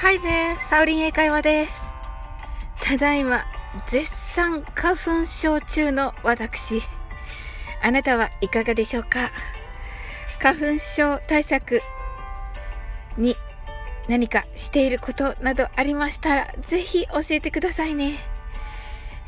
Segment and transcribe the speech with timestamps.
[0.00, 1.82] はいぜサウリン英会話です。
[2.82, 3.44] ただいま、
[3.86, 6.80] 絶賛花粉症中の私。
[7.82, 9.30] あなたはいかがでしょうか？
[10.40, 11.82] 花粉症対策
[13.18, 13.36] に
[14.08, 18.14] 何かしていることなどありましたら、ぜひ教えてくださいね。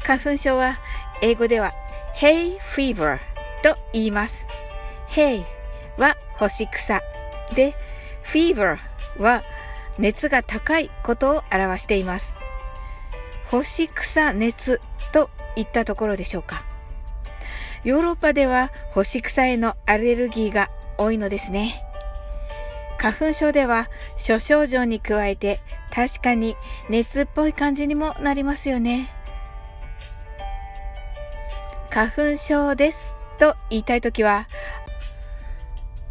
[0.03, 0.79] 花粉症は
[1.21, 1.75] 英語では
[2.17, 3.19] Hay Fever
[3.63, 4.47] と言います。
[5.11, 5.45] Hay
[5.99, 7.03] は干し草
[7.55, 7.75] で
[8.25, 8.79] Fever
[9.19, 9.45] は
[9.99, 12.37] 熱が高いことを表しています。
[13.47, 14.81] 干し草熱
[15.13, 16.65] といったところでしょうか。
[17.85, 21.85] ヨーロッパでは干し草へのアレルギーが多いのですね。
[22.99, 25.61] 花粉症では諸症状に加えて
[25.93, 26.57] 確かに
[26.89, 29.13] 熱っぽい感じにもなりますよね。
[31.91, 34.49] 花粉症ですと言いたいときは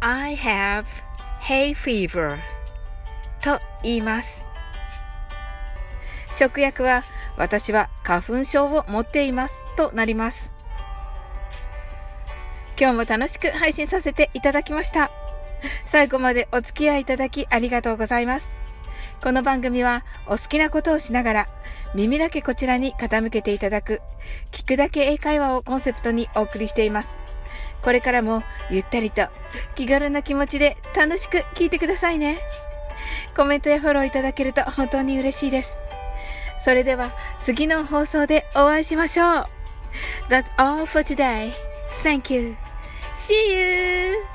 [0.00, 0.84] I have
[1.40, 2.38] hay fever
[3.42, 4.44] と言います。
[6.40, 7.04] 直訳は
[7.36, 10.50] 私は花粉症を持っていますとなります。
[12.80, 15.10] 今日も楽しく配信させていただきました。
[15.84, 18.50] 最後までお付き合いいただきありがとうございます。
[19.22, 21.48] この番組はお好きなことをしながら
[21.94, 24.00] 耳だけこちらに傾けていただく
[24.50, 27.18] 聞くだけ英会話をコンセプトにお送りしています。
[27.82, 29.28] これからもゆったりと
[29.76, 32.38] 気軽な気持ちで楽しく聞いてくださいね。
[33.36, 35.72] コメントやフォローいただけると本当に嬉しいです。
[36.58, 39.46] それでは次の放送でお会いしましょう。
[40.28, 41.52] That's all for today.
[42.02, 42.56] Thank you.
[43.14, 44.31] See you!